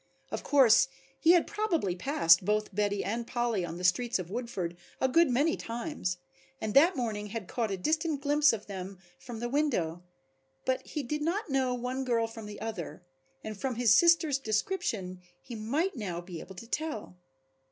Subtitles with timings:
[0.31, 0.87] Of course
[1.19, 5.29] he had probably passed both Betty and Polly on the streets of Woodford a good
[5.29, 6.17] many times
[6.59, 10.01] and that morning had caught a distant glimpse of them from the window,
[10.65, 13.03] but he did not know one girl from the other,
[13.43, 17.19] and from his sister's description he might now be able to tell.